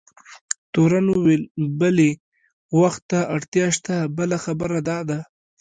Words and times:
تورن 0.73 1.05
وویل: 1.11 1.43
بلي، 1.79 2.11
وخت 2.79 3.01
ته 3.11 3.19
اړتیا 3.35 3.67
شته، 3.77 3.95
بله 4.17 4.37
خبره 4.45 4.79
دا 4.89 4.97
ده. 5.09 5.19